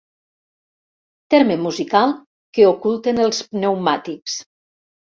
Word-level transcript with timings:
Terme 1.35 1.59
musical 1.67 2.17
que 2.57 2.67
oculten 2.73 3.25
els 3.29 3.47
pneumàtics. 3.53 4.43